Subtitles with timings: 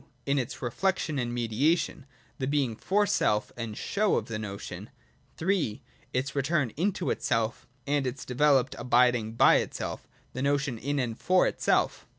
[0.25, 2.07] In its reflection and mediation:
[2.39, 4.89] the being for self and show of the notion.
[5.39, 5.73] III.
[5.73, 5.81] In
[6.11, 11.19] its return into itself, and its developed abid ing by itself: the notion in and
[11.19, 12.07] for itself.